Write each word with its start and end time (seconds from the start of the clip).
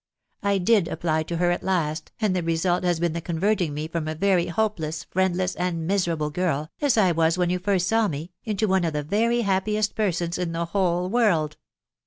I 0.41 0.57
did 0.57 0.87
apply 0.87 1.21
to 1.21 1.37
hex 1.37 1.57
at 1.57 1.63
last, 1.63 2.11
and 2.19 2.35
the 2.35 2.41
result 2.41 2.83
has 2.83 2.99
been 2.99 3.13
the 3.13 3.21
converting 3.21 3.71
me 3.75 3.87
from 3.87 4.07
a 4.07 4.15
very 4.15 4.47
hope. 4.47 4.79
less, 4.79 5.03
friendless, 5.03 5.53
and 5.53 5.85
miserable 5.85 6.31
girl 6.31 6.71
(as 6.81 6.97
I 6.97 7.11
was 7.11 7.37
when 7.37 7.51
you 7.51 7.59
first 7.59 7.87
saw 7.87 8.07
me), 8.07 8.31
into 8.43 8.67
one 8.67 8.83
of 8.83 8.93
the 8.93 9.03
very 9.03 9.41
happiest 9.41 9.93
persons 9.93 10.39
in 10.39 10.53
the 10.53 10.65
whole 10.65 11.07
world. 11.07 11.55